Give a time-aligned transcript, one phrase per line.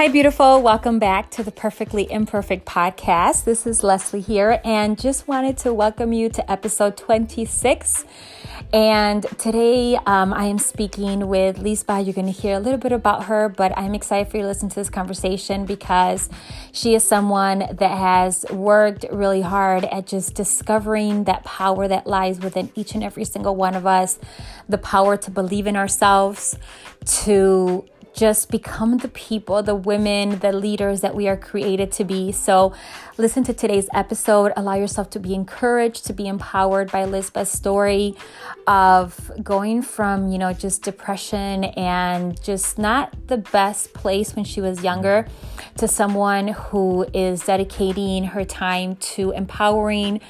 [0.00, 0.62] Hi, beautiful.
[0.62, 3.44] Welcome back to the Perfectly Imperfect podcast.
[3.44, 8.06] This is Leslie here, and just wanted to welcome you to episode 26.
[8.72, 12.02] And today um, I am speaking with Lisba.
[12.02, 14.48] You're going to hear a little bit about her, but I'm excited for you to
[14.48, 16.30] listen to this conversation because
[16.72, 22.40] she is someone that has worked really hard at just discovering that power that lies
[22.40, 24.18] within each and every single one of us
[24.66, 26.56] the power to believe in ourselves,
[27.04, 32.32] to just become the people, the women, the leaders that we are created to be.
[32.32, 32.72] So,
[33.20, 34.50] listen to today's episode.
[34.56, 38.16] Allow yourself to be encouraged, to be empowered by Lisba's story
[38.66, 44.62] of going from, you know, just depression and just not the best place when she
[44.62, 45.26] was younger
[45.76, 50.20] to someone who is dedicating her time to empowering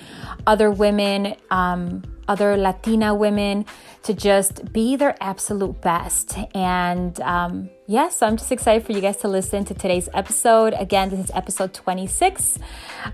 [0.46, 1.36] other women.
[1.50, 3.66] Um, other Latina women
[4.04, 6.38] to just be their absolute best.
[6.54, 10.08] And um, yes, yeah, so I'm just excited for you guys to listen to today's
[10.14, 10.74] episode.
[10.78, 12.56] Again, this is episode 26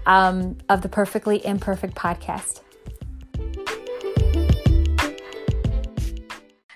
[0.05, 2.60] um, of the Perfectly Imperfect podcast.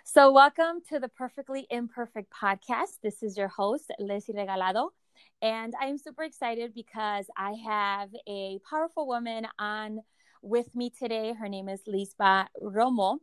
[0.03, 3.01] So, welcome to the Perfectly Imperfect podcast.
[3.03, 4.89] This is your host, Leslie Regalado.
[5.43, 10.01] And I'm super excited because I have a powerful woman on
[10.41, 11.35] with me today.
[11.35, 13.19] Her name is Lisba Romo.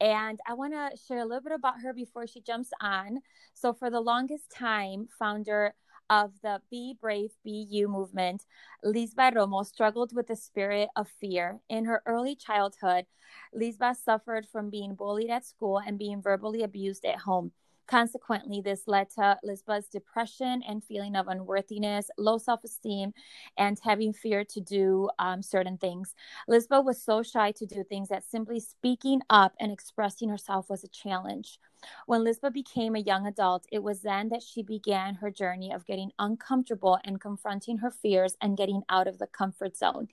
[0.00, 3.20] And I want to share a little bit about her before she jumps on.
[3.54, 5.74] So, for the longest time, founder
[6.10, 8.44] of the Be Brave, Be You movement,
[8.84, 11.60] Lisba Romo struggled with the spirit of fear.
[11.68, 13.06] In her early childhood,
[13.54, 17.52] Lisba suffered from being bullied at school and being verbally abused at home.
[17.86, 23.12] Consequently, this led to Lisba's depression and feeling of unworthiness, low self esteem,
[23.58, 26.14] and having fear to do um, certain things.
[26.48, 30.84] Lisba was so shy to do things that simply speaking up and expressing herself was
[30.84, 31.58] a challenge.
[32.06, 35.86] When Lisba became a young adult, it was then that she began her journey of
[35.86, 40.08] getting uncomfortable and confronting her fears and getting out of the comfort zone.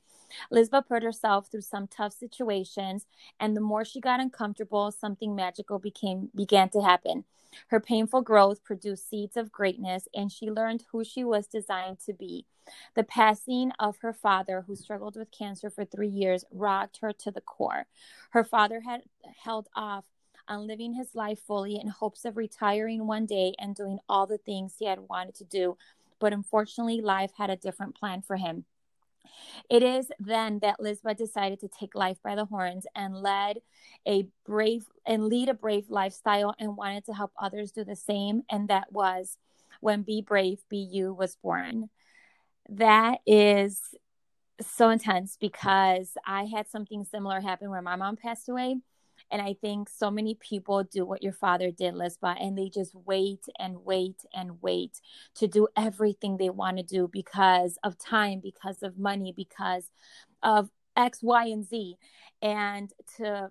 [0.52, 3.06] Lisba put herself through some tough situations,
[3.40, 7.26] and the more she got uncomfortable, something magical became began to happen.
[7.68, 12.14] Her painful growth produced seeds of greatness, and she learned who she was designed to
[12.14, 12.46] be.
[12.96, 17.32] The passing of her father, who struggled with cancer for three years, rocked her to
[17.32, 17.88] the core.
[18.30, 19.04] Her father had
[19.44, 20.06] held off
[20.48, 24.38] on living his life fully in hopes of retiring one day and doing all the
[24.38, 25.78] things he had wanted to do.
[26.20, 28.66] But unfortunately, life had a different plan for him.
[29.70, 33.58] It is then that Lisba decided to take life by the horns and led
[34.08, 38.44] a brave and lead a brave lifestyle and wanted to help others do the same.
[38.50, 39.38] And that was
[39.80, 41.90] when Be Brave, Be You was born.
[42.70, 43.82] That is
[44.62, 48.78] so intense because I had something similar happen where my mom passed away
[49.32, 52.94] and I think so many people do what your father did, Lisba, and they just
[52.94, 55.00] wait and wait and wait
[55.36, 59.90] to do everything they want to do because of time, because of money, because
[60.44, 61.96] of X, Y, and Z.
[62.42, 63.50] And to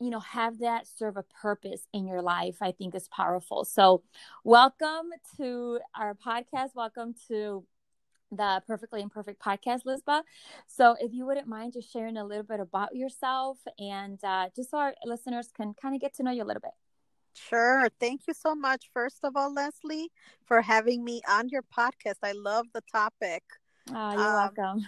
[0.00, 4.02] you know have that serve a purpose in your life i think is powerful so
[4.44, 7.62] welcome to our podcast welcome to
[8.30, 10.22] the Perfectly Imperfect podcast, Lisba.
[10.66, 14.70] So, if you wouldn't mind just sharing a little bit about yourself and uh, just
[14.70, 16.72] so our listeners can kind of get to know you a little bit.
[17.34, 17.88] Sure.
[18.00, 20.10] Thank you so much, first of all, Leslie,
[20.44, 22.16] for having me on your podcast.
[22.22, 23.42] I love the topic.
[23.88, 24.86] Oh, you're um, welcome.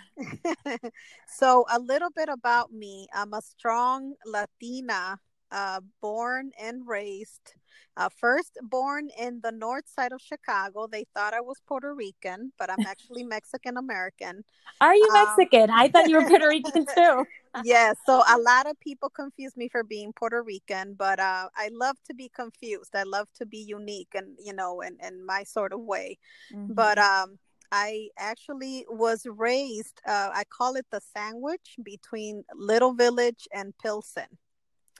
[1.26, 5.18] so, a little bit about me I'm a strong Latina,
[5.52, 7.54] uh, born and raised
[7.96, 10.86] uh, first born in the north side of Chicago.
[10.86, 14.44] They thought I was Puerto Rican, but I'm actually Mexican American.
[14.80, 15.70] Are you um, Mexican?
[15.70, 17.24] I thought you were Puerto Rican too.
[17.64, 21.68] yeah, so a lot of people confuse me for being Puerto Rican, but uh, I
[21.72, 22.94] love to be confused.
[22.94, 26.18] I love to be unique and, you know, in, in my sort of way.
[26.54, 26.72] Mm-hmm.
[26.72, 27.38] But um,
[27.70, 34.38] I actually was raised, uh, I call it the sandwich between Little Village and Pilsen.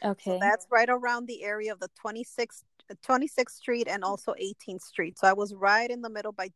[0.05, 0.33] Okay.
[0.33, 2.65] So that's right around the area of the 26th
[3.03, 5.19] 26th Street and also 18th Street.
[5.19, 6.51] So I was right in the middle by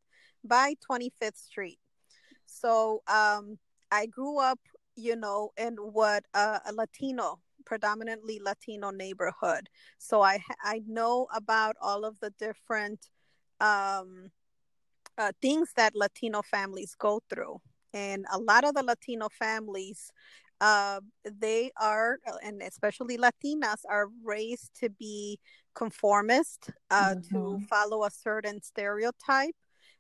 [0.45, 1.79] by 25th Street.
[2.47, 3.59] So um,
[3.91, 4.61] I grew up,
[4.97, 9.69] you know, in what uh, a Latino, predominantly Latino neighborhood.
[9.99, 13.09] So I I know about all of the different
[13.61, 14.31] um,
[15.19, 17.61] uh, things that Latino families go through.
[17.93, 20.13] And a lot of the Latino families
[20.61, 25.39] uh, they are, and especially Latinas, are raised to be
[25.75, 27.35] conformist, uh, mm-hmm.
[27.35, 29.55] to follow a certain stereotype,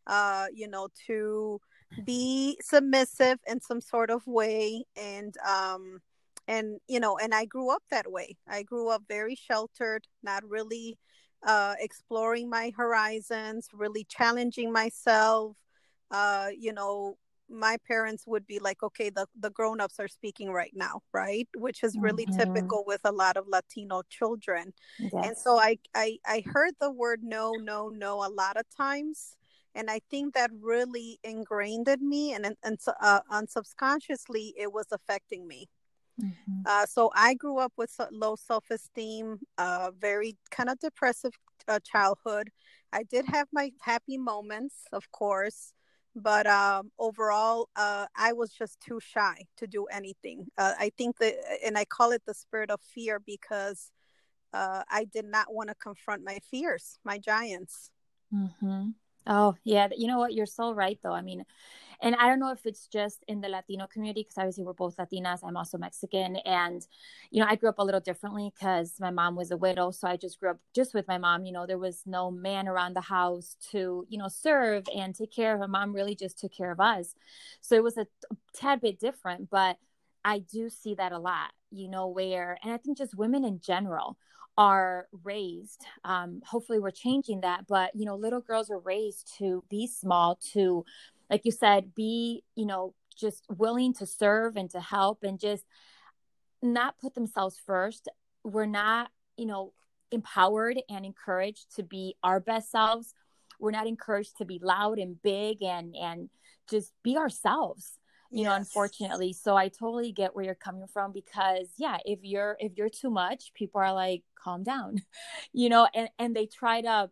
[0.06, 1.60] uh, you know, to
[2.04, 6.00] be submissive in some sort of way, and um,
[6.48, 8.36] and you know, and I grew up that way.
[8.48, 10.98] I grew up very sheltered, not really
[11.46, 15.56] uh, exploring my horizons, really challenging myself.
[16.10, 17.16] Uh, you know,
[17.48, 21.48] my parents would be like, okay, the, the grown ups are speaking right now, right?
[21.56, 22.38] Which is really mm-hmm.
[22.38, 24.72] typical with a lot of Latino children.
[24.98, 25.12] Yes.
[25.14, 29.36] And so I, I, I heard the word no, no, no a lot of times.
[29.74, 35.46] And I think that really ingrained in me, and, and uh, unsubconsciously, it was affecting
[35.46, 35.68] me.
[36.20, 36.62] Mm-hmm.
[36.64, 41.32] Uh, so I grew up with low self esteem, uh, very kind of depressive
[41.68, 42.50] uh, childhood.
[42.92, 45.72] I did have my happy moments, of course,
[46.16, 50.46] but um, overall, uh, I was just too shy to do anything.
[50.56, 51.34] Uh, I think that,
[51.64, 53.92] and I call it the spirit of fear because
[54.54, 57.90] uh, I did not want to confront my fears, my giants.
[58.34, 58.88] Mm-hmm.
[59.26, 59.88] Oh, yeah.
[59.94, 60.32] You know what?
[60.32, 61.12] You're so right, though.
[61.12, 61.44] I mean,
[62.00, 64.96] and I don't know if it's just in the Latino community, because obviously we're both
[64.96, 65.40] Latinas.
[65.42, 66.36] I'm also Mexican.
[66.36, 66.86] And,
[67.30, 69.90] you know, I grew up a little differently because my mom was a widow.
[69.90, 71.44] So I just grew up just with my mom.
[71.44, 75.32] You know, there was no man around the house to, you know, serve and take
[75.32, 75.60] care of.
[75.60, 77.14] My mom really just took care of us.
[77.60, 78.06] So it was a,
[78.54, 79.50] tad bit different.
[79.50, 79.76] But
[80.24, 83.60] I do see that a lot, you know, where, and I think just women in
[83.60, 84.16] general
[84.58, 89.62] are raised um, hopefully we're changing that but you know little girls are raised to
[89.68, 90.84] be small to
[91.30, 95.64] like you said be you know just willing to serve and to help and just
[96.62, 98.08] not put themselves first.
[98.44, 99.72] We're not you know
[100.10, 103.14] empowered and encouraged to be our best selves.
[103.58, 106.28] We're not encouraged to be loud and big and and
[106.68, 107.98] just be ourselves
[108.30, 108.48] you yes.
[108.48, 109.32] know unfortunately.
[109.32, 113.10] So i totally get where you're coming from because yeah if you're if you're too
[113.10, 114.96] much people are like calm down
[115.52, 117.10] you know and and they try to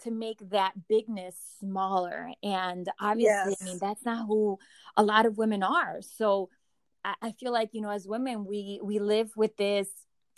[0.00, 3.62] to make that bigness smaller and obviously yes.
[3.62, 4.58] i mean that's not who
[4.96, 6.00] a lot of women are.
[6.00, 6.48] So
[7.04, 9.88] I, I feel like you know as women we we live with this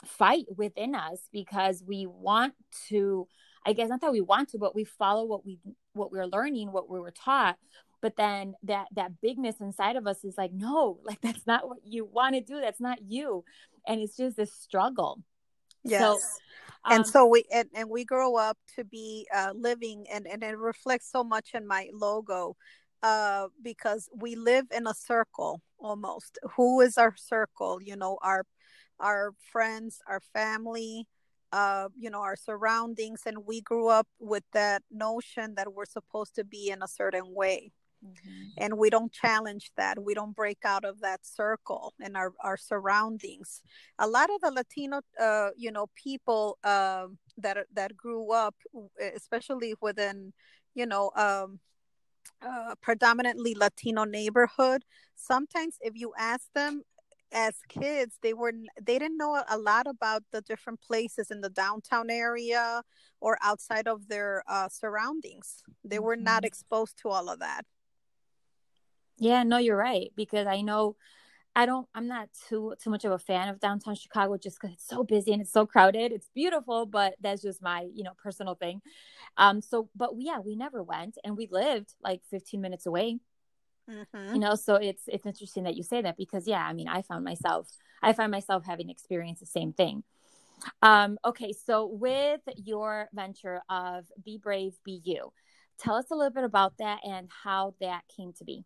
[0.04, 2.54] fight within us because we want
[2.88, 3.26] to
[3.66, 5.58] i guess not that we want to but we follow what we
[5.98, 7.56] what we're learning what we were taught.
[8.00, 11.78] But then that that bigness inside of us is like no like that's not what
[11.84, 12.60] you want to do.
[12.60, 13.44] That's not you.
[13.86, 15.22] And it's just this struggle
[15.90, 16.00] yes.
[16.00, 16.20] So,
[16.84, 20.42] um, and so we and, and we grow up to be uh, living and and
[20.42, 22.56] it reflects so much in my logo
[23.04, 26.38] uh because we live in a circle almost.
[26.56, 27.80] Who is our circle?
[27.82, 28.44] You know our
[29.00, 31.06] our friends our family
[31.52, 36.34] uh, you know, our surroundings, and we grew up with that notion that we're supposed
[36.34, 37.72] to be in a certain way.
[38.04, 38.44] Mm-hmm.
[38.58, 40.02] And we don't challenge that.
[40.02, 43.60] We don't break out of that circle and our, our surroundings.
[43.98, 47.06] A lot of the Latino, uh, you know, people uh,
[47.38, 48.54] that that grew up,
[49.14, 50.32] especially within,
[50.74, 51.58] you know, um,
[52.40, 54.84] uh, predominantly Latino neighborhood.
[55.16, 56.82] Sometimes, if you ask them
[57.32, 61.50] as kids, they were they didn't know a lot about the different places in the
[61.50, 62.82] downtown area
[63.20, 65.62] or outside of their uh, surroundings.
[65.84, 66.46] They were not mm-hmm.
[66.46, 67.64] exposed to all of that.
[69.18, 70.96] Yeah, no, you're right because I know
[71.56, 74.70] I don't I'm not too too much of a fan of downtown Chicago just cuz
[74.72, 76.12] it's so busy and it's so crowded.
[76.12, 78.80] It's beautiful, but that's just my, you know, personal thing.
[79.36, 83.18] Um so but yeah, we never went and we lived like 15 minutes away.
[83.90, 84.34] Mm-hmm.
[84.34, 87.02] You know, so it's it's interesting that you say that because yeah, I mean, I
[87.02, 87.68] found myself
[88.02, 90.04] I find myself having experienced the same thing.
[90.82, 95.32] Um okay, so with your venture of Be Brave, Be You,
[95.78, 98.64] tell us a little bit about that and how that came to be.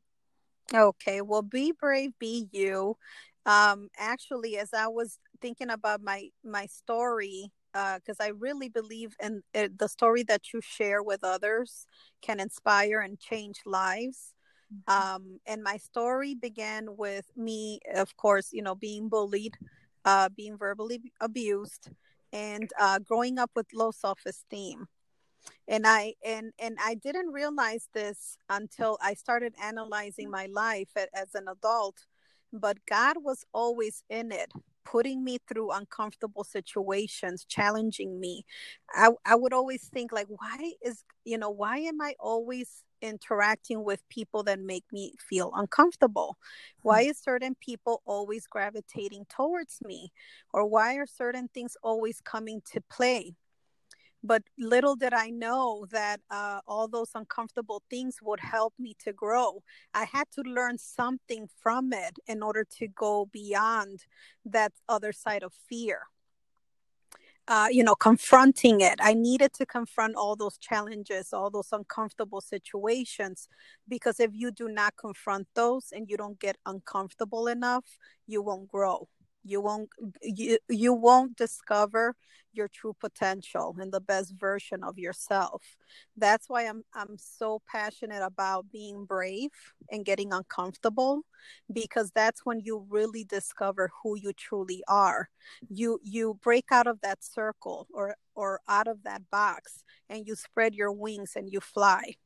[0.75, 2.97] Okay, well, be brave, be you.
[3.45, 9.15] Um, actually, as I was thinking about my my story, because uh, I really believe
[9.21, 11.87] in uh, the story that you share with others
[12.23, 14.35] can inspire and change lives.
[14.73, 15.15] Mm-hmm.
[15.15, 19.57] Um, and my story began with me, of course, you know, being bullied,
[20.05, 21.91] uh, being verbally abused,
[22.33, 24.87] and uh, growing up with low self esteem
[25.69, 31.35] and i and and i didn't realize this until i started analyzing my life as
[31.35, 32.07] an adult
[32.53, 34.53] but god was always in it
[34.85, 38.45] putting me through uncomfortable situations challenging me.
[38.91, 43.85] I i would always think like why is you know why am i always interacting
[43.85, 46.39] with people that make me feel uncomfortable?
[46.83, 47.11] Why mm.
[47.11, 50.13] is certain people always gravitating towards me?
[50.53, 53.35] Or why are certain things always coming to play
[54.23, 59.13] but little did I know that uh, all those uncomfortable things would help me to
[59.13, 59.63] grow.
[59.95, 64.05] I had to learn something from it in order to go beyond
[64.45, 66.03] that other side of fear.
[67.49, 69.01] Uh, you know, confronting it.
[69.01, 73.49] I needed to confront all those challenges, all those uncomfortable situations,
[73.89, 77.99] because if you do not confront those and you don't get uncomfortable enough,
[78.29, 79.09] you won't grow.
[79.45, 79.89] You won't
[80.23, 82.15] you, you won't discover
[82.53, 85.63] your true potential and the best version of yourself.
[86.17, 89.51] That's why i'm i'm so passionate about being brave
[89.91, 91.23] and getting uncomfortable
[91.73, 95.29] because that's when you really discover who you truly are.
[95.69, 100.35] You you break out of that circle or or out of that box and you
[100.35, 102.17] spread your wings and you fly.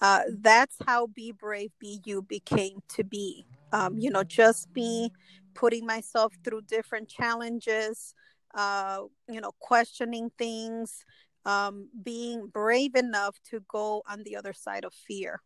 [0.00, 3.46] Uh, that's how be brave be you became to be.
[3.72, 5.10] Um, you know just me
[5.56, 8.14] putting myself through different challenges
[8.54, 11.04] uh, you know questioning things
[11.44, 15.40] um, being brave enough to go on the other side of fear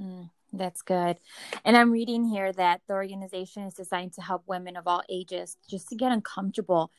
[0.00, 1.18] mm, that's good
[1.64, 5.56] and i'm reading here that the organization is designed to help women of all ages
[5.68, 6.90] just to get uncomfortable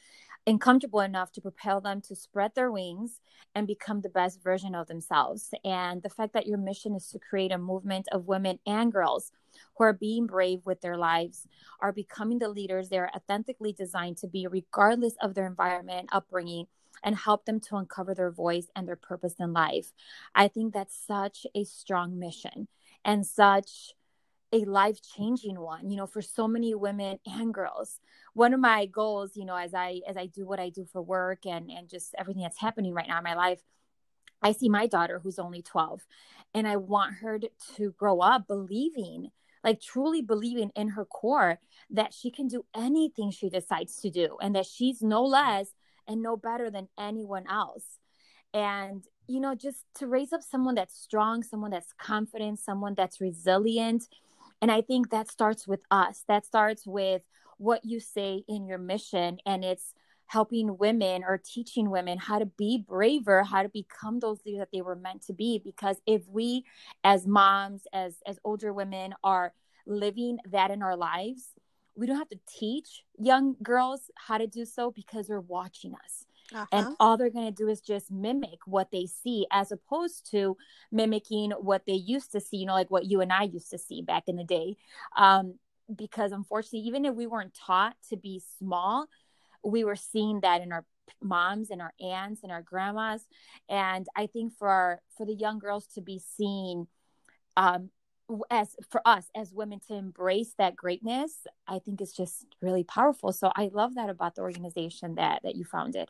[0.45, 3.19] and comfortable enough to propel them to spread their wings
[3.55, 5.53] and become the best version of themselves.
[5.63, 9.31] And the fact that your mission is to create a movement of women and girls
[9.77, 11.47] who are being brave with their lives,
[11.79, 16.09] are becoming the leaders they are authentically designed to be, regardless of their environment, and
[16.11, 16.67] upbringing,
[17.03, 19.91] and help them to uncover their voice and their purpose in life.
[20.35, 22.67] I think that's such a strong mission
[23.03, 23.93] and such
[24.53, 27.99] a life changing one you know for so many women and girls
[28.33, 31.01] one of my goals you know as i as i do what i do for
[31.01, 33.61] work and and just everything that's happening right now in my life
[34.43, 36.05] i see my daughter who's only 12
[36.53, 39.31] and i want her to, to grow up believing
[39.63, 44.37] like truly believing in her core that she can do anything she decides to do
[44.41, 45.69] and that she's no less
[46.07, 47.99] and no better than anyone else
[48.53, 53.21] and you know just to raise up someone that's strong someone that's confident someone that's
[53.21, 54.07] resilient
[54.63, 56.23] and I think that starts with us.
[56.29, 57.21] That starts with
[57.57, 59.39] what you say in your mission.
[59.45, 59.93] And it's
[60.33, 64.69] helping women or teaching women how to be braver, how to become those leaders that
[64.73, 65.61] they were meant to be.
[65.63, 66.65] Because if we
[67.03, 69.53] as moms, as as older women are
[69.85, 71.49] living that in our lives,
[71.95, 76.25] we don't have to teach young girls how to do so because they're watching us.
[76.51, 76.65] Uh-huh.
[76.71, 80.57] And all they're going to do is just mimic what they see as opposed to
[80.91, 83.77] mimicking what they used to see, you know, like what you and I used to
[83.77, 84.77] see back in the day.
[85.15, 85.59] Um,
[85.95, 89.07] because unfortunately, even if we weren't taught to be small,
[89.63, 90.85] we were seeing that in our
[91.21, 93.27] moms and our aunts and our grandmas.
[93.69, 96.87] And I think for our, for the young girls to be seen
[97.55, 97.89] um,
[98.49, 103.31] as for us as women to embrace that greatness, I think it's just really powerful.
[103.31, 106.09] So I love that about the organization that that you founded.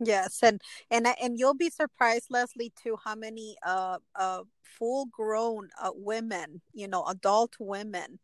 [0.00, 5.68] Yes, and and and you'll be surprised, Leslie, too, how many uh uh full grown
[5.80, 8.18] uh, women, you know, adult women,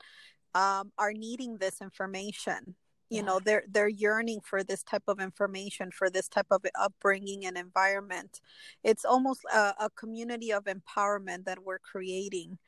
[0.54, 2.74] um, are needing this information.
[3.10, 3.22] You yeah.
[3.22, 7.56] know, they're they're yearning for this type of information, for this type of upbringing and
[7.56, 8.40] environment.
[8.84, 12.58] It's almost a, a community of empowerment that we're creating,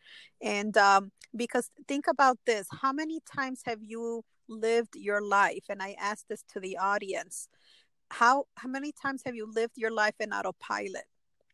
[0.40, 5.64] and um, because think about this: how many times have you lived your life?
[5.68, 7.48] And I ask this to the audience
[8.10, 11.04] how how many times have you lived your life in autopilot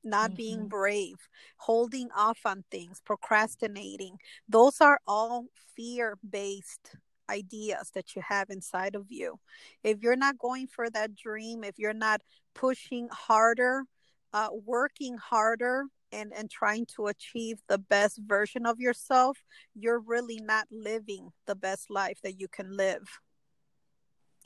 [0.03, 0.37] not mm-hmm.
[0.37, 1.29] being brave
[1.59, 4.17] holding off on things procrastinating
[4.49, 6.97] those are all fear based
[7.31, 9.39] ideas that you have inside of you
[9.83, 12.21] if you're not going for that dream if you're not
[12.55, 13.85] pushing harder
[14.33, 19.39] uh, working harder and and trying to achieve the best version of yourself
[19.75, 23.21] you're really not living the best life that you can live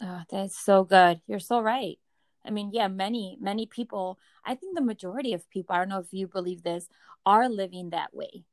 [0.02, 1.20] Oh, that's so good.
[1.26, 1.98] You're so right.
[2.44, 5.98] I mean, yeah, many, many people, I think the majority of people, I don't know
[5.98, 6.88] if you believe this,
[7.26, 8.44] are living that way.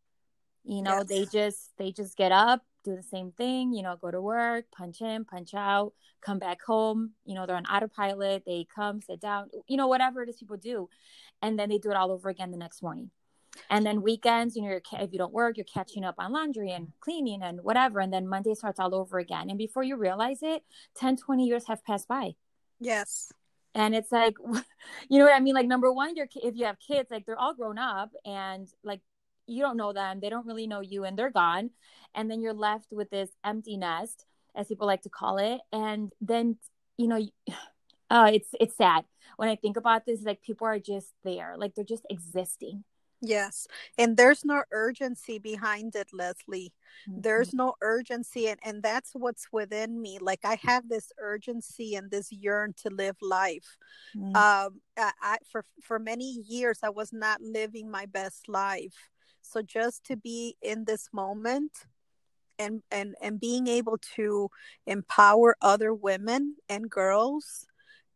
[0.65, 1.07] You know, yes.
[1.07, 4.65] they just they just get up, do the same thing, you know, go to work,
[4.71, 9.19] punch in, punch out, come back home, you know, they're on autopilot, they come, sit
[9.19, 10.89] down, you know, whatever it is people do.
[11.41, 13.11] And then they do it all over again the next morning.
[13.69, 16.89] And then weekends you know if you don't work you're catching up on laundry and
[16.99, 17.99] cleaning and whatever.
[17.99, 19.49] And then monday starts all over again.
[19.49, 20.63] And before you realize it
[20.95, 22.35] 10 20 years have passed by.
[22.79, 23.31] Yes.
[23.73, 24.35] And it's like
[25.09, 25.55] you know what i mean?
[25.55, 29.01] Like number one you're if you have kids like they're all grown up and like
[29.47, 31.69] you don't know them they don't really know you and they're gone
[32.15, 34.25] and then you're left with this empty nest
[34.55, 36.57] as people like to call it and then
[36.97, 37.25] you know
[38.09, 39.05] uh, it's it's sad
[39.37, 42.83] when i think about this like people are just there like they're just existing
[43.21, 43.67] Yes.
[43.97, 46.73] And there's no urgency behind it, Leslie.
[47.09, 47.21] Mm-hmm.
[47.21, 48.47] There's no urgency.
[48.47, 50.19] And, and that's what's within me.
[50.21, 53.77] Like I have this urgency and this yearn to live life.
[54.15, 54.35] Mm-hmm.
[54.35, 59.09] Um, I, I, for, for many years, I was not living my best life.
[59.41, 61.85] So just to be in this moment
[62.59, 64.49] and, and, and being able to
[64.85, 67.65] empower other women and girls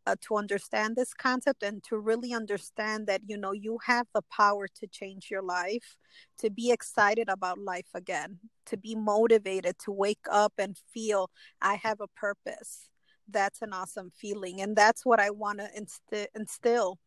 [0.06, 4.22] uh, to understand this concept and to really understand that you know you have the
[4.22, 5.96] power to change your life
[6.38, 11.74] to be excited about life again to be motivated to wake up and feel i
[11.74, 12.88] have a purpose.
[13.28, 16.98] That's an awesome feeling and that's what i want to inst- instill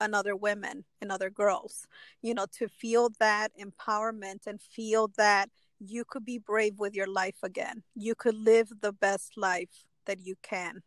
[0.00, 1.86] in other women and other girls
[2.22, 5.50] you know to feel that empowerment and feel that
[5.80, 10.20] you could be brave with your life again you could live the best life that
[10.24, 10.82] you can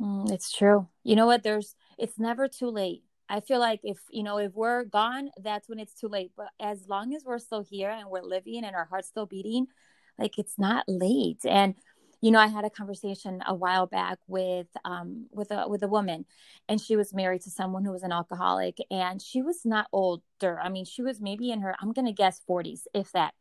[0.00, 0.88] Mm, it's true.
[1.02, 1.42] You know what?
[1.42, 3.02] There's, it's never too late.
[3.28, 6.32] I feel like if, you know, if we're gone, that's when it's too late.
[6.36, 9.66] But as long as we're still here and we're living and our heart's still beating,
[10.18, 11.40] like it's not late.
[11.44, 11.74] And,
[12.24, 15.88] you know, I had a conversation a while back with um with a with a
[15.88, 16.24] woman
[16.70, 20.58] and she was married to someone who was an alcoholic and she was not older.
[20.58, 23.34] I mean, she was maybe in her I'm to guess 40s if that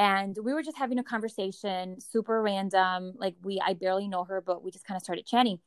[0.00, 4.40] and we were just having a conversation super random like we i barely know her
[4.40, 5.58] but we just kind of started chatting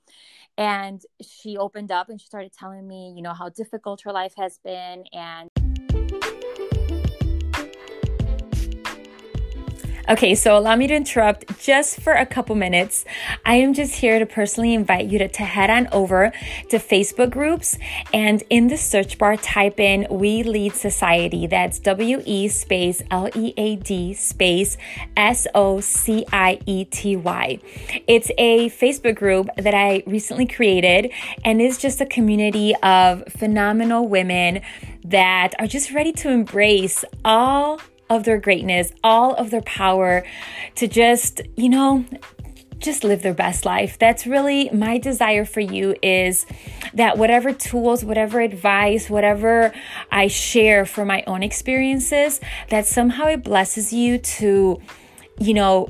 [0.57, 4.33] and she opened up and she started telling me you know how difficult her life
[4.37, 5.49] has been and
[10.09, 13.05] Okay, so allow me to interrupt just for a couple minutes.
[13.45, 16.31] I am just here to personally invite you to, to head on over
[16.69, 17.77] to Facebook groups
[18.11, 21.45] and in the search bar type in We Lead Society.
[21.45, 24.75] That's W E space L E A D space
[25.15, 27.59] S O C I E T Y.
[28.07, 31.11] It's a Facebook group that I recently created
[31.45, 34.61] and is just a community of phenomenal women
[35.03, 37.79] that are just ready to embrace all
[38.11, 40.23] of their greatness, all of their power
[40.75, 42.05] to just, you know,
[42.77, 43.97] just live their best life.
[43.97, 46.45] That's really my desire for you is
[46.93, 49.73] that whatever tools, whatever advice, whatever
[50.11, 54.81] I share from my own experiences, that somehow it blesses you to,
[55.39, 55.87] you know,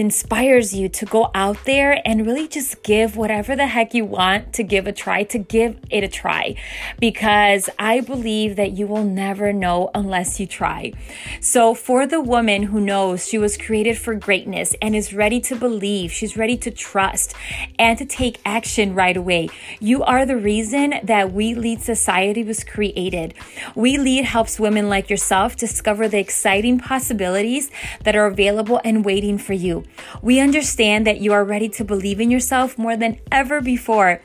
[0.00, 4.52] inspires you to go out there and really just give whatever the heck you want
[4.52, 6.54] to give a try, to give it a try.
[7.00, 10.92] Because I believe that you will never know unless you try.
[11.40, 15.56] So, for the woman who knows she was created for greatness and is ready to
[15.56, 17.34] believe, she's ready to trust
[17.78, 19.48] and to take action right away,
[19.80, 23.32] you are the reason that We Lead Society was created.
[23.74, 27.70] We Lead helps women like yourself discover the exciting possibilities
[28.02, 29.85] that are available and waiting for you.
[30.22, 34.22] We understand that you are ready to believe in yourself more than ever before.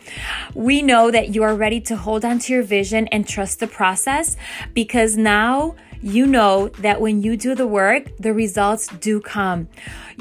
[0.54, 3.68] We know that you are ready to hold on to your vision and trust the
[3.68, 4.38] process
[4.74, 9.68] because now you know that when you do the work, the results do come.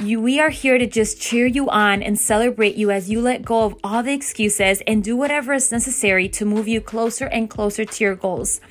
[0.03, 3.45] You, we are here to just cheer you on and celebrate you as you let
[3.45, 7.51] go of all the excuses and do whatever is necessary to move you closer and
[7.51, 8.63] closer to your goals.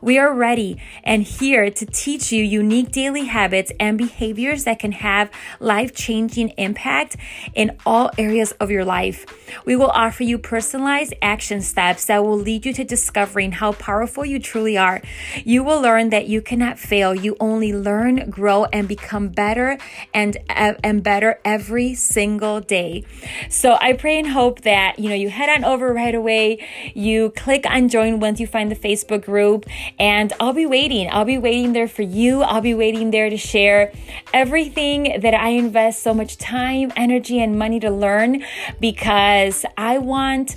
[0.00, 4.92] We are ready and here to teach you unique daily habits and behaviors that can
[4.92, 7.18] have life changing impact
[7.54, 9.26] in all areas of your life.
[9.66, 14.24] We will offer you personalized action steps that will lead you to discovering how powerful
[14.24, 15.02] you truly are.
[15.44, 17.14] You will learn that you cannot fail.
[17.14, 19.76] You only learn, grow, and become better
[20.14, 20.38] and
[20.82, 23.04] and better every single day.
[23.48, 27.30] So I pray and hope that, you know, you head on over right away, you
[27.30, 29.66] click on join once you find the Facebook group,
[29.98, 31.08] and I'll be waiting.
[31.10, 32.42] I'll be waiting there for you.
[32.42, 33.92] I'll be waiting there to share
[34.32, 38.44] everything that I invest so much time, energy, and money to learn
[38.80, 40.56] because I want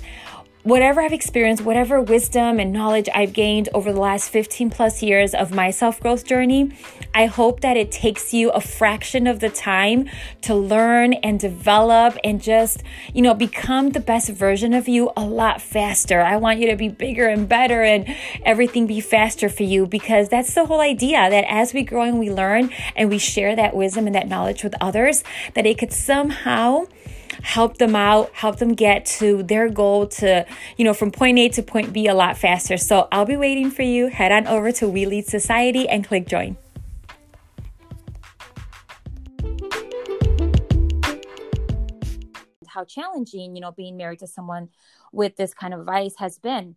[0.62, 5.34] whatever I've experienced, whatever wisdom and knowledge I've gained over the last 15 plus years
[5.34, 6.72] of my self growth journey,
[7.14, 10.08] I hope that it takes you a fraction of the time
[10.42, 15.24] to learn and develop and just, you know, become the best version of you a
[15.24, 16.20] lot faster.
[16.20, 20.28] I want you to be bigger and better and everything be faster for you because
[20.28, 23.74] that's the whole idea that as we grow and we learn and we share that
[23.74, 26.86] wisdom and that knowledge with others, that it could somehow
[27.42, 31.48] help them out, help them get to their goal to, you know, from point A
[31.50, 32.76] to point B a lot faster.
[32.76, 34.08] So I'll be waiting for you.
[34.08, 36.56] Head on over to We Lead Society and click join.
[42.68, 44.70] How challenging, you know, being married to someone
[45.12, 46.76] with this kind of vice has been,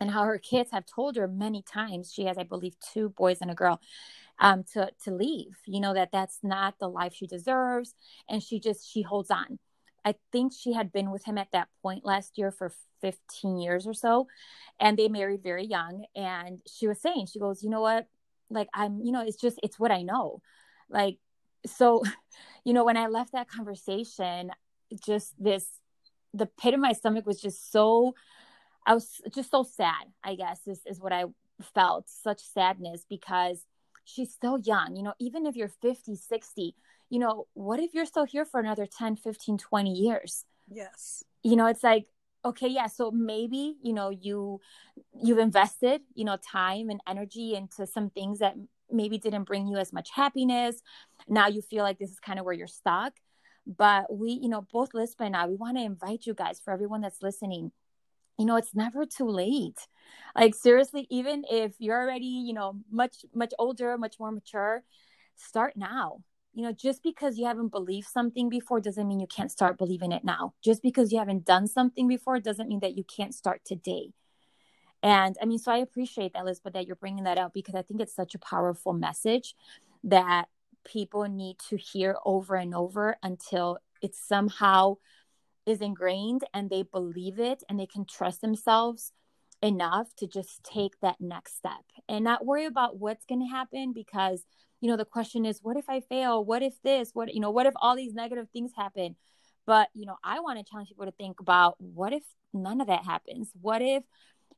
[0.00, 2.10] and how her kids have told her many times.
[2.10, 3.78] She has, I believe, two boys and a girl
[4.38, 5.58] um, to to leave.
[5.66, 7.94] You know that that's not the life she deserves,
[8.28, 9.58] and she just she holds on.
[10.06, 13.88] I think she had been with him at that point last year for 15 years
[13.88, 14.28] or so.
[14.78, 16.04] And they married very young.
[16.14, 18.06] And she was saying, she goes, you know what?
[18.48, 20.42] Like, I'm, you know, it's just, it's what I know.
[20.88, 21.18] Like,
[21.66, 22.04] so,
[22.64, 24.52] you know, when I left that conversation,
[25.04, 25.66] just this,
[26.32, 28.14] the pit of my stomach was just so,
[28.86, 31.24] I was just so sad, I guess, is, is what I
[31.74, 32.08] felt.
[32.08, 33.64] Such sadness because
[34.04, 34.94] she's still young.
[34.94, 36.76] You know, even if you're 50, 60,
[37.10, 40.44] you know, what if you're still here for another 10, 15, 20 years?
[40.68, 41.22] Yes.
[41.42, 42.06] You know, it's like
[42.44, 44.60] okay yeah so maybe you know you
[45.20, 48.54] you've invested you know time and energy into some things that
[48.90, 50.80] maybe didn't bring you as much happiness.
[51.28, 53.14] Now you feel like this is kind of where you're stuck.
[53.66, 56.72] But we you know both Lisba and i we want to invite you guys for
[56.72, 57.72] everyone that's listening.
[58.38, 59.78] You know it's never too late.
[60.36, 64.84] Like seriously even if you're already you know much much older much more mature
[65.36, 66.20] start now
[66.56, 70.10] you know just because you haven't believed something before doesn't mean you can't start believing
[70.10, 70.54] it now.
[70.64, 74.12] Just because you haven't done something before doesn't mean that you can't start today.
[75.02, 77.82] And i mean so i appreciate that elizabeth that you're bringing that out because i
[77.82, 79.54] think it's such a powerful message
[80.02, 80.46] that
[80.86, 84.96] people need to hear over and over until it somehow
[85.66, 89.12] is ingrained and they believe it and they can trust themselves
[89.62, 93.92] enough to just take that next step and not worry about what's going to happen
[93.92, 94.44] because
[94.80, 96.44] you know the question is what if i fail?
[96.44, 97.10] What if this?
[97.12, 99.16] What you know what if all these negative things happen?
[99.66, 102.86] But you know i want to challenge people to think about what if none of
[102.88, 103.50] that happens?
[103.60, 104.04] What if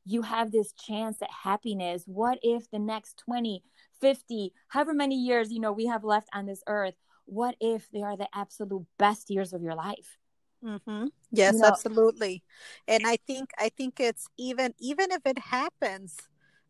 [0.05, 2.03] you have this chance at happiness?
[2.05, 3.63] What if the next 20
[4.01, 6.95] 50 however many years you know we have left on this earth
[7.29, 10.17] what if they are the absolute best years of your life?
[10.63, 11.05] Mm-hmm.
[11.31, 12.43] Yes, you know, absolutely.
[12.87, 16.17] And I think I think it's even even if it happens,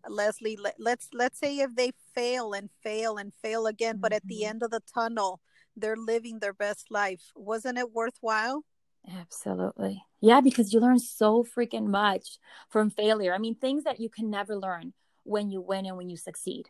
[0.08, 0.58] Leslie.
[0.58, 4.02] Let, let's let's say if they fail and fail and fail again, mm-hmm.
[4.02, 4.50] but at the mm-hmm.
[4.50, 5.42] end of the tunnel,
[5.76, 7.32] they're living their best life.
[7.36, 8.64] Wasn't it worthwhile?
[9.18, 10.04] Absolutely.
[10.22, 12.38] Yeah, because you learn so freaking much
[12.70, 13.34] from failure.
[13.34, 16.70] I mean, things that you can never learn when you win and when you succeed.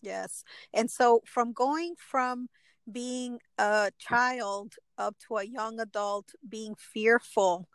[0.00, 0.44] Yes.
[0.72, 2.48] And so from going from
[2.90, 7.68] being a child up to a young adult being fearful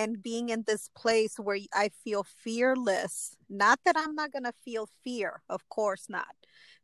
[0.00, 3.36] and being in this place where I feel fearless.
[3.50, 6.34] Not that I'm not going to feel fear, of course not,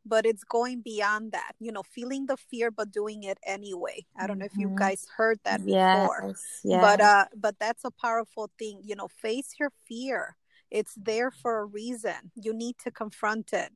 [0.05, 4.05] but it's going beyond that, you know, feeling the fear but doing it anyway.
[4.15, 4.85] I don't know if you mm-hmm.
[4.85, 6.25] guys heard that before.
[6.27, 10.37] Yes, But uh but that's a powerful thing, you know, face your fear.
[10.69, 12.31] It's there for a reason.
[12.35, 13.71] You need to confront it.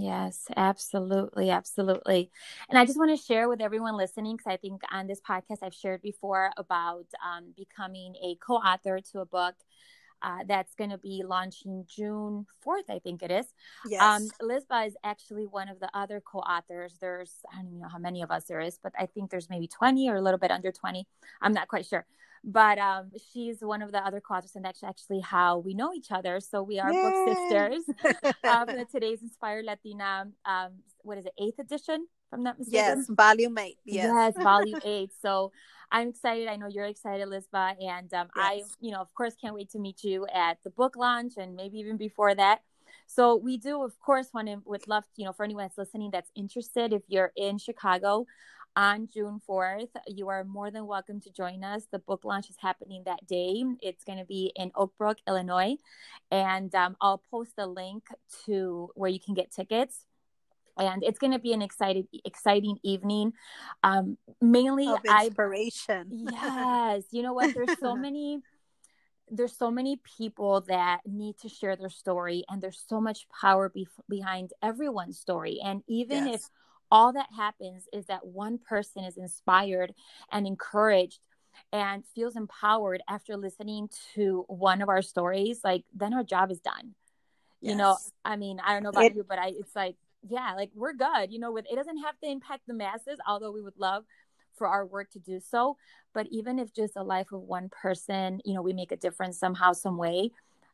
[0.00, 1.50] Yes, absolutely.
[1.50, 2.30] Absolutely.
[2.70, 5.58] And I just want to share with everyone listening, because I think on this podcast
[5.62, 9.54] I've shared before about um, becoming a co author to a book.
[10.22, 13.46] Uh, that's going to be launching June 4th, I think it is.
[13.84, 14.02] Um, yes.
[14.02, 16.94] Um, Lisba is actually one of the other co authors.
[17.00, 19.48] There's, I don't even know how many of us there is, but I think there's
[19.48, 21.06] maybe 20 or a little bit under 20.
[21.40, 22.06] I'm not quite sure
[22.42, 26.10] but um, she's one of the other co-authors, and that's actually how we know each
[26.10, 26.40] other.
[26.40, 27.02] So we are Yay!
[27.02, 27.84] book sisters
[28.44, 30.26] of the Today's Inspired Latina.
[30.44, 32.06] Um, what is it, eighth edition?
[32.30, 32.98] If I'm not mistaken.
[32.98, 33.78] Yes, volume eight.
[33.84, 35.10] Yes, yes volume eight.
[35.20, 35.52] So
[35.92, 36.48] I'm excited.
[36.48, 38.46] I know you're excited, Lisba, and um, yes.
[38.46, 41.56] I, you know, of course, can't wait to meet you at the book launch, and
[41.56, 42.62] maybe even before that.
[43.06, 46.10] So we do, of course, want to would love, you know, for anyone that's listening
[46.12, 48.26] that's interested, if you're in Chicago,
[48.76, 49.88] on June 4th.
[50.06, 51.82] You are more than welcome to join us.
[51.90, 53.64] The book launch is happening that day.
[53.82, 55.76] It's going to be in Oak Brook, Illinois.
[56.30, 58.04] And um, I'll post a link
[58.46, 60.06] to where you can get tickets.
[60.80, 63.32] And it's going to be an excited, exciting evening.
[63.82, 66.26] Um, mainly, of inspiration.
[66.28, 67.54] I, yes, you know what?
[67.54, 68.40] There's so many
[69.30, 73.68] there's so many people that need to share their story and there's so much power
[73.68, 76.34] be- behind everyone's story and even yes.
[76.34, 76.50] if
[76.90, 79.94] all that happens is that one person is inspired
[80.32, 81.20] and encouraged
[81.72, 86.60] and feels empowered after listening to one of our stories like then our job is
[86.60, 86.94] done
[87.60, 87.70] yes.
[87.70, 89.96] you know i mean i don't know about it, you but i it's like
[90.28, 93.52] yeah like we're good you know with it doesn't have to impact the masses although
[93.52, 94.04] we would love
[94.56, 95.76] for our work to do so
[96.12, 99.38] but even if just a life of one person you know we make a difference
[99.38, 100.30] somehow some way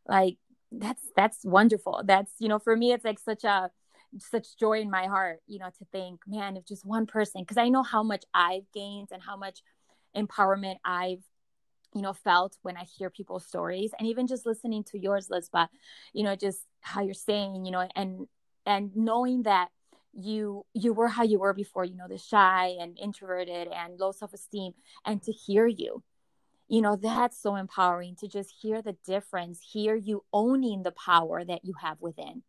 [0.08, 0.36] like
[0.72, 2.02] that's that's wonderful.
[2.04, 3.70] That's you know for me it's like such a
[4.18, 7.58] such joy in my heart, you know, to think, man, if just one person, because
[7.58, 9.62] I know how much I've gained and how much
[10.16, 11.22] empowerment I've,
[11.92, 15.68] you know, felt when I hear people's stories, and even just listening to yours, Lisba,
[16.14, 18.26] you know, just how you're saying, you know, and
[18.66, 19.68] and knowing that
[20.12, 24.12] you you were how you were before, you know, the shy and introverted and low
[24.12, 24.72] self esteem,
[25.04, 26.02] and to hear you,
[26.68, 31.44] you know that's so empowering to just hear the difference hear you owning the power
[31.44, 32.42] that you have within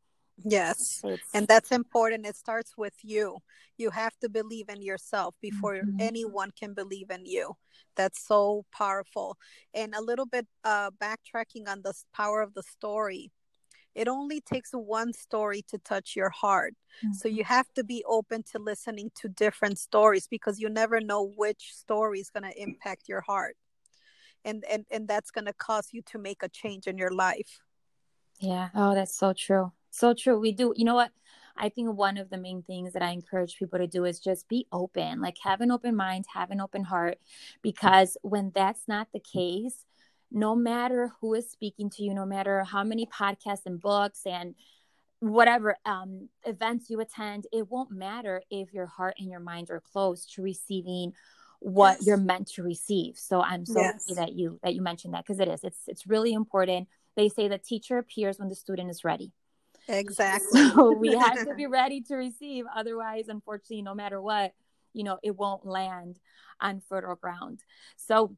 [0.43, 1.01] Yes.
[1.03, 1.23] It's...
[1.33, 2.25] And that's important.
[2.25, 3.39] It starts with you.
[3.77, 5.99] You have to believe in yourself before mm-hmm.
[5.99, 7.55] anyone can believe in you.
[7.95, 9.37] That's so powerful.
[9.73, 13.31] And a little bit uh, backtracking on the power of the story.
[13.97, 16.75] It only takes one story to touch your heart.
[17.03, 17.13] Mm-hmm.
[17.13, 21.33] So you have to be open to listening to different stories because you never know
[21.35, 23.57] which story is going to impact your heart.
[24.45, 27.59] And, and and that's going to cause you to make a change in your life.
[28.39, 28.69] Yeah.
[28.73, 31.11] Oh, that's so true so true we do you know what
[31.57, 34.47] I think one of the main things that I encourage people to do is just
[34.47, 37.17] be open, like have an open mind, have an open heart,
[37.63, 39.85] because when that's not the case,
[40.31, 44.55] no matter who is speaking to you, no matter how many podcasts and books and
[45.19, 49.81] whatever um, events you attend, it won't matter if your heart and your mind are
[49.91, 51.13] closed to receiving
[51.59, 52.07] what yes.
[52.07, 53.17] you're meant to receive.
[53.17, 54.05] So I'm so yes.
[54.07, 55.63] happy that you that you mentioned that because it is.
[55.63, 56.87] It's it's really important.
[57.15, 59.31] They say the teacher appears when the student is ready.
[59.87, 60.69] Exactly.
[60.69, 62.65] So we have to be ready to receive.
[62.75, 64.53] Otherwise, unfortunately, no matter what,
[64.93, 66.19] you know, it won't land
[66.59, 67.63] on fertile ground.
[67.95, 68.35] So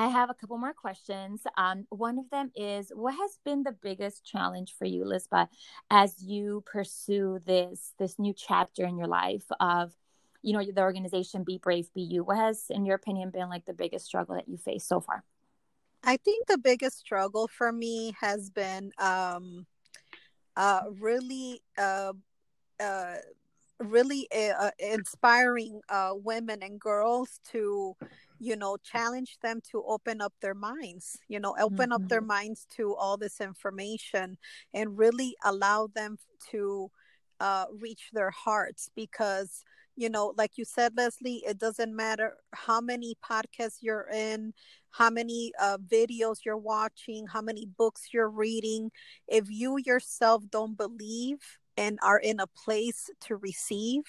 [0.00, 1.42] I have a couple more questions.
[1.56, 5.48] Um, one of them is what has been the biggest challenge for you, Lisbeth,
[5.90, 9.92] as you pursue this this new chapter in your life of,
[10.40, 12.22] you know, the organization Be Brave, Be You?
[12.22, 15.24] What has, in your opinion, been like the biggest struggle that you faced so far?
[16.04, 19.66] I think the biggest struggle for me has been um,
[20.56, 22.12] uh, really uh,
[22.78, 23.16] uh,
[23.80, 27.96] really uh, inspiring uh, women and girls to
[28.38, 31.92] you know challenge them to open up their minds you know open mm-hmm.
[31.92, 32.28] up their mm-hmm.
[32.28, 34.36] minds to all this information
[34.74, 36.16] and really allow them
[36.50, 36.90] to
[37.40, 39.64] uh, reach their hearts because
[39.96, 44.52] you know like you said leslie it doesn't matter how many podcasts you're in
[44.90, 48.90] how many uh, videos you're watching how many books you're reading
[49.26, 51.38] if you yourself don't believe
[51.78, 54.02] and are in a place to receive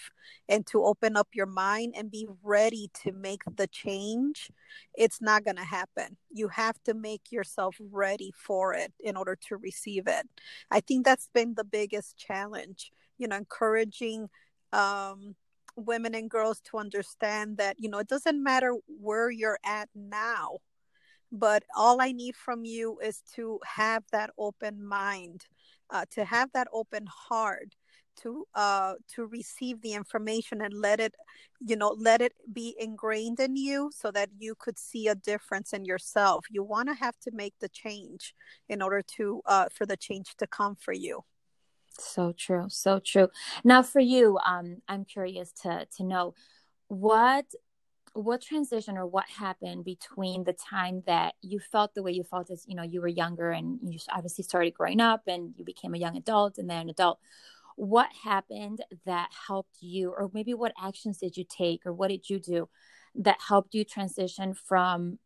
[0.50, 4.50] and to open up your mind and be ready to make the change,
[4.96, 6.18] it's not going to happen.
[6.32, 10.28] You have to make yourself ready for it in order to receive it.
[10.72, 14.30] I think that's been the biggest challenge, you know, encouraging
[14.74, 15.36] um,
[15.76, 20.58] women and girls to understand that, you know, it doesn't matter where you're at now,
[21.32, 25.46] but all I need from you is to have that open mind
[25.90, 27.76] uh, to have that open heart
[28.22, 31.16] to uh to receive the information and let it
[31.62, 35.74] you know let it be ingrained in you so that you could see a difference
[35.74, 36.46] in yourself.
[36.50, 38.34] You want to have to make the change
[38.68, 41.24] in order to uh for the change to come for you.
[41.98, 43.30] So true so true.
[43.64, 46.34] Now for you um i'm curious to to know
[46.88, 47.46] what
[48.14, 52.50] what transition or what happened between the time that you felt the way you felt
[52.50, 55.94] as you know you were younger and you obviously started growing up and you became
[55.94, 57.20] a young adult and then an adult.
[57.76, 62.30] What happened that helped you or maybe what actions did you take or what did
[62.30, 62.70] you do
[63.16, 65.20] that helped you transition from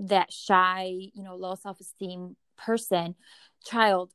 [0.00, 3.14] that shy you know low self-esteem person
[3.64, 4.10] child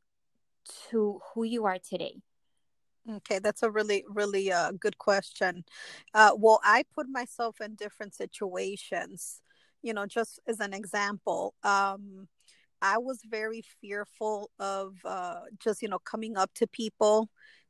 [0.90, 2.18] to who you are today
[3.10, 5.64] Okay, that's a really, really uh, good question.
[6.14, 9.42] Uh, well, I put myself in different situations.
[9.82, 12.28] You know, just as an example, um,
[12.82, 17.30] I was very fearful of uh, just you know coming up to people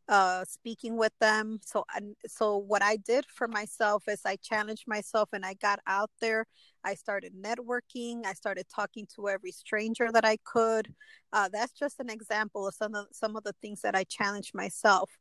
[0.10, 1.60] uh, speaking with them.
[1.66, 5.80] So, and so what I did for myself is I challenged myself and I got
[5.88, 6.46] out there.
[6.84, 8.26] I started networking.
[8.26, 10.94] I started talking to every stranger that I could.
[11.34, 14.54] Uh, that's just an example of some of some of the things that I challenged
[14.54, 15.18] myself.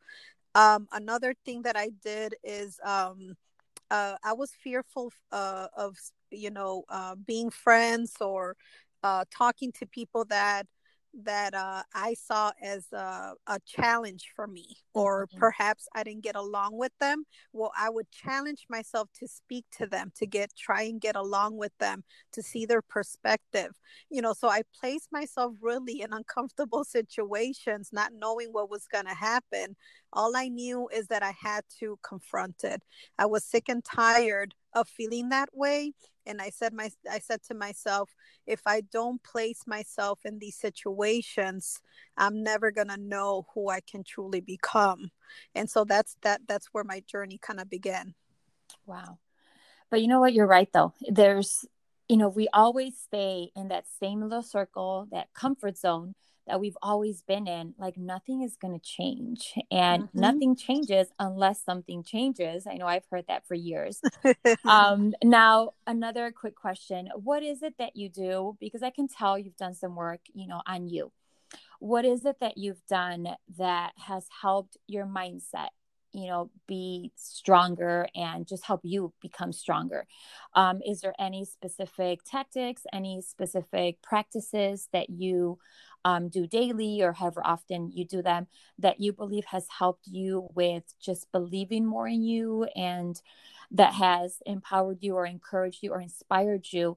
[0.54, 3.36] Um, another thing that I did is um,
[3.90, 5.96] uh, I was fearful uh, of
[6.30, 8.56] you know uh, being friends or
[9.02, 10.66] uh, talking to people that
[11.24, 15.38] that uh, I saw as a, a, challenge for me, or mm-hmm.
[15.38, 17.24] perhaps I didn't get along with them.
[17.52, 21.56] Well, I would challenge myself to speak to them, to get try and get along
[21.56, 23.72] with them, to see their perspective.
[24.10, 29.06] You know, so I placed myself really in uncomfortable situations, not knowing what was going
[29.06, 29.76] to happen.
[30.12, 32.82] All I knew is that I had to confront it.
[33.18, 35.92] I was sick and tired of feeling that way
[36.26, 38.14] and i said my i said to myself
[38.46, 41.80] if i don't place myself in these situations
[42.16, 45.10] i'm never going to know who i can truly become.
[45.54, 48.14] And so that's that that's where my journey kind of began.
[48.86, 49.18] Wow.
[49.90, 50.32] But you know what?
[50.32, 50.92] You're right though.
[51.08, 51.64] There's
[52.08, 56.14] you know we always stay in that same little circle that comfort zone
[56.46, 59.54] that we've always been in, like nothing is going to change.
[59.70, 60.20] And mm-hmm.
[60.20, 62.66] nothing changes unless something changes.
[62.66, 64.00] I know I've heard that for years.
[64.64, 68.56] um, now, another quick question What is it that you do?
[68.60, 71.12] Because I can tell you've done some work, you know, on you.
[71.78, 73.28] What is it that you've done
[73.58, 75.68] that has helped your mindset
[76.16, 80.06] you know be stronger and just help you become stronger
[80.54, 85.58] um, is there any specific tactics any specific practices that you
[86.06, 88.46] um, do daily or however often you do them
[88.78, 93.20] that you believe has helped you with just believing more in you and
[93.72, 96.96] that has empowered you or encouraged you or inspired you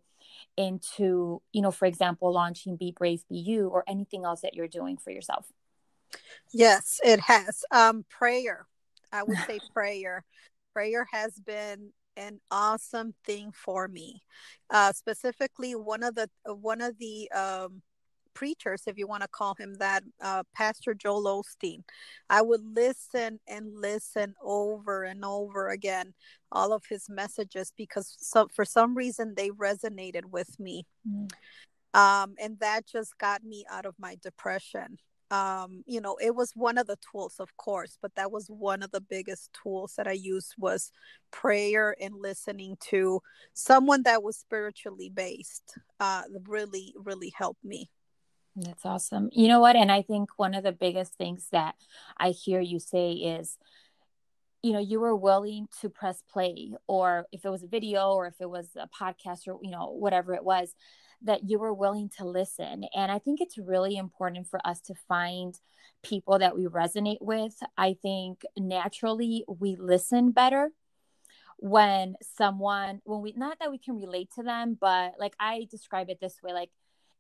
[0.56, 4.68] into you know for example launching be brave be you or anything else that you're
[4.68, 5.48] doing for yourself
[6.52, 7.64] Yes, it has.
[7.72, 8.66] Um, prayer.
[9.12, 10.24] I would say prayer.
[10.74, 14.24] Prayer has been an awesome thing for me.
[14.70, 17.82] Uh, specifically, one of the one of the um,
[18.40, 21.84] preachers, if you want to call him that, uh, Pastor Joel Osteen.
[22.30, 26.14] I would listen and listen over and over again
[26.50, 30.86] all of his messages because so, for some reason they resonated with me.
[31.06, 31.30] Mm.
[31.94, 34.98] Um, and that just got me out of my depression
[35.32, 38.82] um you know it was one of the tools of course but that was one
[38.82, 40.92] of the biggest tools that i used was
[41.30, 43.22] prayer and listening to
[43.54, 47.92] someone that was spiritually based uh really really helped me
[48.64, 51.76] that's awesome you know what and i think one of the biggest things that
[52.18, 53.58] i hear you say is
[54.62, 58.28] you know you were willing to press play or if it was a video or
[58.28, 60.76] if it was a podcast or you know whatever it was
[61.22, 62.86] that you were willing to listen.
[62.96, 65.60] And I think it's really important for us to find
[66.04, 67.56] people that we resonate with.
[67.78, 70.72] I think naturally we listen better
[71.58, 76.10] when someone, when we, not that we can relate to them, but like I describe
[76.10, 76.70] it this way like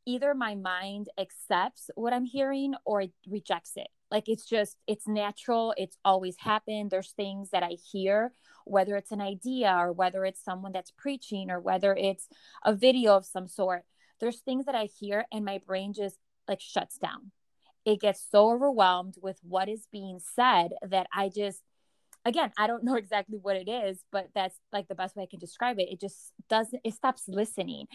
[0.09, 3.87] either my mind accepts what I'm hearing or it rejects it.
[4.11, 5.73] Like it's just, it's natural.
[5.77, 6.89] It's always happened.
[6.89, 8.33] There's things that I hear
[8.69, 12.27] whether it's an idea or whether it's someone that's preaching or whether it's
[12.63, 13.83] a video of some sort
[14.19, 16.17] there's things that i hear and my brain just
[16.47, 17.31] like shuts down
[17.85, 21.61] it gets so overwhelmed with what is being said that i just
[22.25, 25.27] again i don't know exactly what it is but that's like the best way i
[25.27, 25.89] can describe it.
[25.91, 27.87] It just doesn't it stops listening.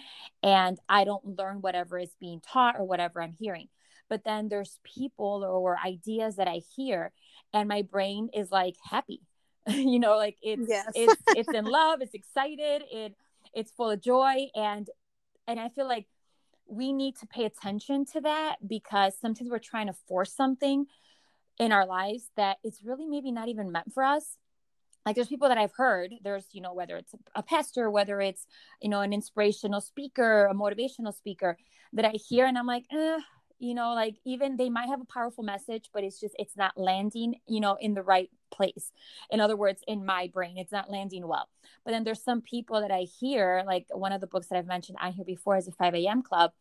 [0.42, 3.68] And i don't learn whatever is being taught or whatever i'm hearing.
[4.08, 7.12] But then there's people or ideas that i hear
[7.52, 9.20] and my brain is like happy.
[9.68, 10.90] You know like it's yes.
[10.94, 13.14] it's it's in love it's excited it
[13.54, 14.48] it's full of joy.
[14.54, 14.88] And
[15.46, 16.06] and i feel like
[16.66, 20.86] we need to pay attention to that because sometimes we're trying to force something
[21.58, 24.36] in our lives that it's really maybe not even meant for us.
[25.06, 28.46] Like there's people that i've heard there's you know whether it's a pastor whether it's
[28.80, 31.58] you know an inspirational speaker a motivational speaker
[31.92, 33.18] that i hear and i'm like eh,
[33.58, 36.72] you know like even they might have a powerful message but it's just it's not
[36.76, 38.92] landing you know in the right place.
[39.30, 41.48] In other words in my brain it's not landing well.
[41.84, 44.66] But then there's some people that i hear like one of the books that i've
[44.66, 46.52] mentioned on here before is a 5 a.m club.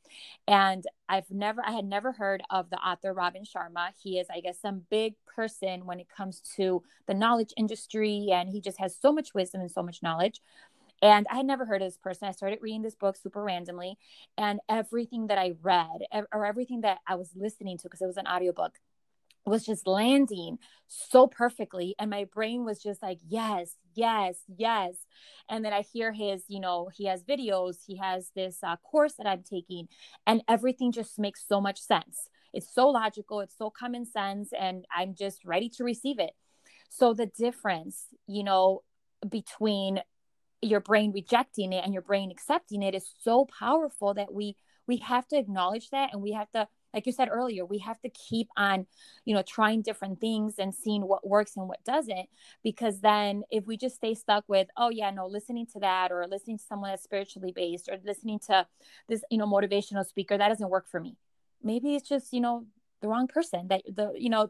[0.47, 3.89] And i've never i had never heard of the author robin sharma.
[4.01, 8.49] He is i guess some big person when it comes to the knowledge industry and
[8.49, 10.41] he just has so much wisdom and so much knowledge.
[11.01, 12.29] And I had never heard of this person.
[12.29, 13.97] I started reading this book super randomly,
[14.37, 15.99] and everything that I read
[16.31, 18.79] or everything that I was listening to, because it was an audiobook,
[19.45, 21.95] was just landing so perfectly.
[21.99, 24.95] And my brain was just like, yes, yes, yes.
[25.49, 29.13] And then I hear his, you know, he has videos, he has this uh, course
[29.17, 29.87] that I'm taking,
[30.25, 32.29] and everything just makes so much sense.
[32.53, 36.31] It's so logical, it's so common sense, and I'm just ready to receive it.
[36.89, 38.83] So the difference, you know,
[39.27, 40.01] between
[40.61, 44.55] your brain rejecting it and your brain accepting it is so powerful that we
[44.87, 47.99] we have to acknowledge that and we have to like you said earlier we have
[48.01, 48.85] to keep on
[49.25, 52.27] you know trying different things and seeing what works and what doesn't
[52.63, 56.25] because then if we just stay stuck with oh yeah no listening to that or
[56.27, 58.65] listening to someone that's spiritually based or listening to
[59.07, 61.17] this you know motivational speaker that doesn't work for me
[61.63, 62.65] maybe it's just you know
[63.01, 64.49] the wrong person that the you know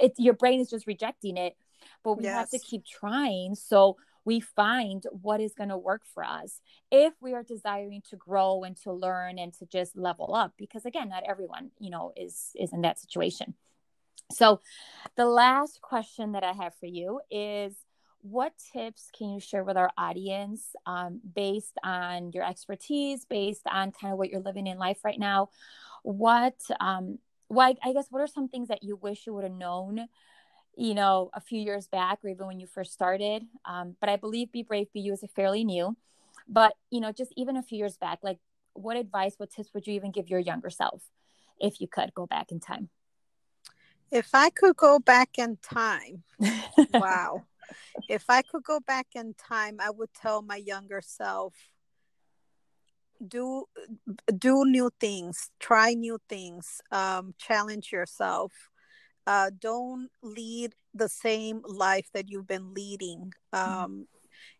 [0.00, 1.56] it, your brain is just rejecting it
[2.04, 2.34] but we yes.
[2.34, 7.12] have to keep trying so we find what is going to work for us if
[7.20, 11.08] we are desiring to grow and to learn and to just level up because again
[11.08, 13.54] not everyone you know is is in that situation.
[14.30, 14.60] So
[15.16, 17.74] the last question that i have for you is
[18.22, 23.90] what tips can you share with our audience um, based on your expertise based on
[23.90, 25.48] kind of what you're living in life right now?
[26.02, 29.52] What um, well, I guess what are some things that you wish you would have
[29.52, 30.06] known
[30.76, 33.44] you know, a few years back or even when you first started.
[33.64, 35.96] Um, but I believe Be Brave, Be You is a fairly new.
[36.48, 38.38] But, you know, just even a few years back, like
[38.74, 41.02] what advice, what tips would you even give your younger self
[41.60, 42.88] if you could go back in time?
[44.10, 46.24] If I could go back in time,
[46.92, 47.44] wow.
[48.08, 51.54] If I could go back in time, I would tell my younger self
[53.26, 53.66] do
[54.36, 58.52] do new things try new things um, challenge yourself
[59.26, 63.32] uh, don't lead the same life that you've been leading.
[63.54, 63.72] Mm-hmm.
[63.72, 64.02] Um, mm-hmm.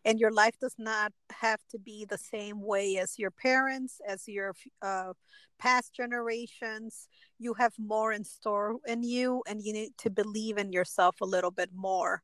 [0.05, 4.27] And your life does not have to be the same way as your parents, as
[4.27, 5.13] your uh,
[5.59, 7.07] past generations.
[7.39, 11.25] You have more in store in you, and you need to believe in yourself a
[11.25, 12.23] little bit more.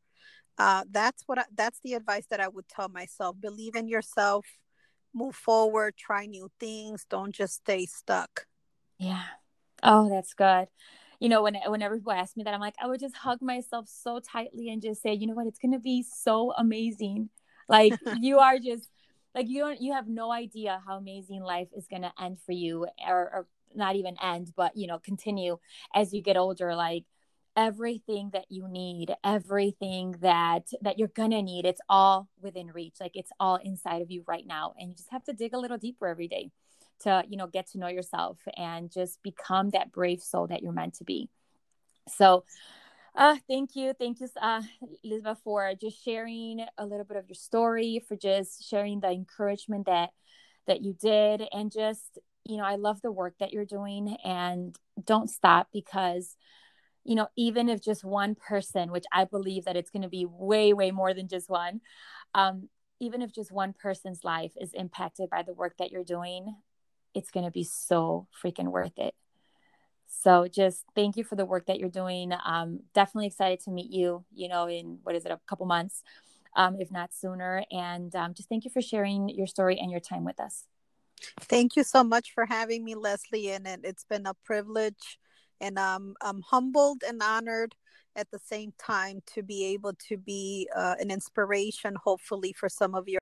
[0.58, 3.36] Uh, that's what I, that's the advice that I would tell myself.
[3.40, 4.46] Believe in yourself,
[5.14, 7.06] move forward, try new things.
[7.10, 8.46] Don't just stay stuck.
[8.98, 9.24] Yeah.
[9.84, 10.68] Oh, that's good
[11.20, 13.88] you know, when whenever people ask me that, I'm like, I would just hug myself
[13.90, 17.30] so tightly and just say, you know what, it's gonna be so amazing.
[17.68, 18.90] Like you are just
[19.36, 22.88] like you don't you have no idea how amazing life is gonna end for you
[23.08, 25.58] or, or not even end, but you know, continue
[25.94, 26.76] as you get older.
[26.76, 27.06] Like
[27.56, 33.12] everything that you need everything that that you're gonna need it's all within reach like
[33.16, 35.78] it's all inside of you right now and you just have to dig a little
[35.78, 36.52] deeper every day
[37.02, 40.74] to you know get to know yourself and just become that brave soul that you're
[40.74, 41.30] meant to be.
[42.08, 42.44] So
[43.16, 43.94] uh thank you.
[43.94, 44.62] Thank you uh
[45.44, 50.10] for just sharing a little bit of your story for just sharing the encouragement that
[50.68, 51.44] that you did.
[51.52, 56.36] And just you know I love the work that you're doing and don't stop because
[57.04, 60.26] you know even if just one person which I believe that it's going to be
[60.26, 61.82] way way more than just one
[62.34, 62.70] um
[63.00, 66.56] even if just one person's life is impacted by the work that you're doing
[67.14, 69.14] it's going to be so freaking worth it.
[70.08, 72.34] So just thank you for the work that you're doing.
[72.46, 76.04] Um, definitely excited to meet you, you know, in what is it, a couple months,
[76.56, 77.64] um, if not sooner.
[77.72, 80.66] And um, just thank you for sharing your story and your time with us.
[81.42, 83.52] Thank you so much for having me, Leslie.
[83.52, 85.20] And it's been a privilege.
[85.62, 87.76] And um, I'm humbled and honored
[88.16, 92.96] at the same time to be able to be uh, an inspiration, hopefully, for some
[92.96, 93.20] of your.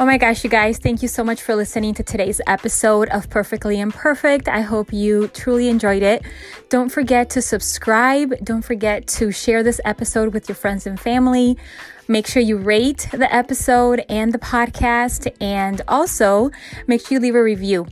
[0.00, 3.28] Oh my gosh, you guys, thank you so much for listening to today's episode of
[3.28, 4.46] Perfectly Imperfect.
[4.46, 6.22] I hope you truly enjoyed it.
[6.68, 8.32] Don't forget to subscribe.
[8.44, 11.58] Don't forget to share this episode with your friends and family.
[12.06, 16.52] Make sure you rate the episode and the podcast, and also
[16.86, 17.88] make sure you leave a review.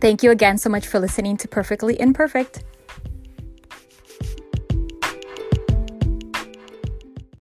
[0.00, 2.64] Thank you again so much for listening to Perfectly Imperfect.